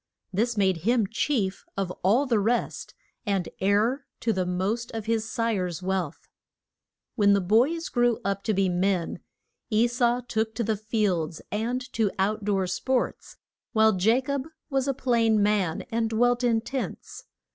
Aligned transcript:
This 0.33 0.57
made 0.57 0.77
him 0.77 1.05
chief 1.05 1.63
of 1.77 1.91
all 2.01 2.25
the 2.25 2.39
rest, 2.39 2.95
and 3.23 3.47
heir 3.59 4.07
to 4.21 4.33
the 4.33 4.47
most 4.47 4.89
of 4.95 5.05
his 5.05 5.29
sire's 5.31 5.83
wealth. 5.83 6.27
When 7.13 7.33
the 7.33 7.39
boys 7.39 7.87
grew 7.87 8.17
up 8.25 8.41
to 8.45 8.53
be 8.55 8.67
men, 8.67 9.19
E 9.69 9.85
sau 9.85 10.21
took 10.21 10.55
to 10.55 10.63
the 10.63 10.75
fields 10.75 11.39
and 11.51 11.81
to 11.93 12.09
out 12.17 12.43
door 12.43 12.65
sports, 12.65 13.37
while 13.73 13.95
Ja 13.95 14.21
cob 14.21 14.47
was 14.71 14.87
a 14.87 14.95
plain 14.95 15.43
man 15.43 15.83
and 15.91 16.09
dwelt 16.09 16.43
in 16.43 16.61
tents. 16.61 17.25